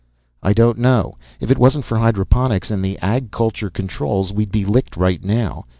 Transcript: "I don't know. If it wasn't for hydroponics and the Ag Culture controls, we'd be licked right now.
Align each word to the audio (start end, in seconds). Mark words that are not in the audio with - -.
"I 0.41 0.53
don't 0.53 0.79
know. 0.79 1.13
If 1.39 1.51
it 1.51 1.59
wasn't 1.59 1.85
for 1.85 1.99
hydroponics 1.99 2.71
and 2.71 2.83
the 2.83 2.97
Ag 3.03 3.29
Culture 3.29 3.69
controls, 3.69 4.33
we'd 4.33 4.51
be 4.51 4.65
licked 4.65 4.97
right 4.97 5.23
now. 5.23 5.65